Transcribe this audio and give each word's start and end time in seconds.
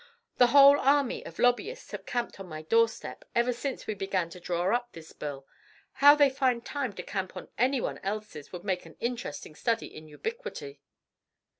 The 0.37 0.47
whole 0.47 0.79
army 0.79 1.23
of 1.27 1.37
lobbyists 1.37 1.91
have 1.91 2.07
camped 2.07 2.39
on 2.39 2.47
my 2.47 2.63
doorstep 2.63 3.23
ever 3.35 3.53
since 3.53 3.85
we 3.85 3.93
began 3.93 4.31
to 4.31 4.39
draw 4.39 4.75
up 4.75 4.93
this 4.93 5.13
bill. 5.13 5.45
How 5.91 6.15
they 6.15 6.27
find 6.27 6.65
time 6.65 6.93
to 6.93 7.03
camp 7.03 7.37
on 7.37 7.49
any 7.55 7.79
one's 7.79 7.99
else 8.01 8.51
would 8.51 8.63
make 8.63 8.87
an 8.87 8.97
interesting 8.99 9.53
study 9.53 9.95
in 9.95 10.07
ubiquity." 10.07 10.81